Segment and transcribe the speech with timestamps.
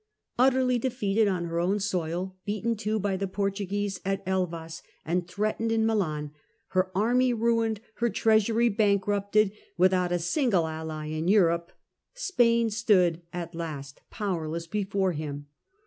[0.39, 5.71] Utterly defeated on her own soil, beaten too by the Portuguese at Elvas, and threatened
[5.71, 6.31] in Milan,
[6.69, 9.37] her army ruined, her treasury bankrupt,
[9.77, 11.71] without a single ally in Europe,
[12.15, 15.45] Spain stood at last powerless before him.